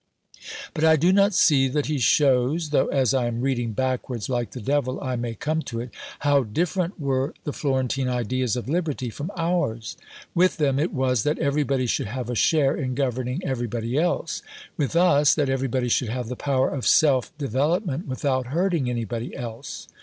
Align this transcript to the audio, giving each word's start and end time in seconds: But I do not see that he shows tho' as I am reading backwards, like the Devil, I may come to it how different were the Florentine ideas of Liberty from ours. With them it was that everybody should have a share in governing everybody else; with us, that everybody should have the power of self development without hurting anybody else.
But 0.73 0.83
I 0.83 0.95
do 0.95 1.13
not 1.13 1.31
see 1.35 1.67
that 1.67 1.85
he 1.85 1.99
shows 1.99 2.69
tho' 2.71 2.87
as 2.87 3.13
I 3.13 3.27
am 3.27 3.41
reading 3.41 3.73
backwards, 3.73 4.29
like 4.29 4.49
the 4.49 4.59
Devil, 4.59 4.99
I 4.99 5.15
may 5.15 5.35
come 5.35 5.61
to 5.69 5.79
it 5.79 5.91
how 6.21 6.41
different 6.41 6.99
were 6.99 7.35
the 7.43 7.53
Florentine 7.53 8.07
ideas 8.07 8.55
of 8.55 8.67
Liberty 8.67 9.11
from 9.11 9.29
ours. 9.37 9.97
With 10.33 10.57
them 10.57 10.79
it 10.79 10.91
was 10.91 11.21
that 11.21 11.37
everybody 11.37 11.85
should 11.85 12.07
have 12.07 12.31
a 12.31 12.35
share 12.35 12.75
in 12.75 12.95
governing 12.95 13.43
everybody 13.45 13.95
else; 13.95 14.41
with 14.75 14.95
us, 14.95 15.35
that 15.35 15.49
everybody 15.49 15.87
should 15.87 16.09
have 16.09 16.29
the 16.29 16.35
power 16.35 16.71
of 16.71 16.87
self 16.87 17.31
development 17.37 18.07
without 18.07 18.47
hurting 18.47 18.89
anybody 18.89 19.35
else. 19.35 19.87